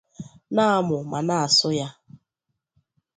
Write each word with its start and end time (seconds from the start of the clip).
na-amụ 0.55 0.97
ma 1.11 1.19
na-asụ 1.27 1.69
ya 1.79 1.87